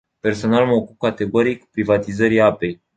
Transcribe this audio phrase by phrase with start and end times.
[0.19, 2.81] Personal mă opun categoric privatizării apei.